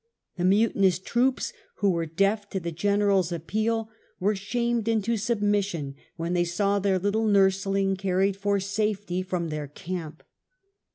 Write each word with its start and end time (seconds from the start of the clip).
The 0.35 0.45
mutinous 0.45 0.97
troops 0.97 1.53
who 1.75 1.91
were 1.91 2.07
deaf 2.07 2.49
to 2.49 2.59
the 2.59 2.71
generaPs 2.71 3.31
appeal 3.31 3.91
were 4.19 4.33
shamed 4.35 4.87
into 4.87 5.15
submission 5.15 5.93
when 6.15 6.33
they 6.33 6.43
saw 6.43 6.79
their 6.79 6.97
little 6.97 7.27
nursling 7.27 7.95
carried 7.97 8.35
for 8.35 8.59
safety 8.59 9.21
from 9.21 9.49
their 9.49 9.67
camp. 9.67 10.23